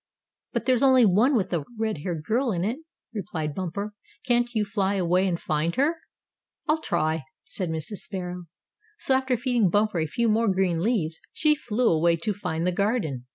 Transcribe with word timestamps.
"But 0.53 0.65
there's 0.65 0.81
only 0.81 1.05
one 1.05 1.35
with 1.35 1.53
a 1.53 1.63
red 1.77 1.99
haired 1.99 2.23
girl 2.23 2.51
in 2.51 2.63
it," 2.63 2.79
replied 3.13 3.53
Bumper. 3.53 3.93
"Can't 4.25 4.49
you 4.55 4.65
fly 4.65 4.95
away, 4.95 5.27
and 5.27 5.39
find 5.39 5.75
her?" 5.75 5.97
"I'll 6.67 6.81
try," 6.81 7.23
said 7.47 7.69
Mrs. 7.69 7.97
Sparrow. 7.97 8.45
So 8.97 9.13
after 9.13 9.37
feeding 9.37 9.69
Bumper 9.69 9.99
a 9.99 10.07
few 10.07 10.27
more 10.27 10.51
green 10.51 10.81
leaves, 10.81 11.19
she 11.31 11.53
flew 11.53 11.87
away 11.91 12.15
to 12.15 12.33
find 12.33 12.65
the 12.65 12.71
garden. 12.71 13.27